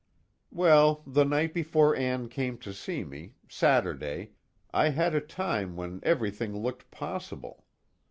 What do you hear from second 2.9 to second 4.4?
me, Saturday,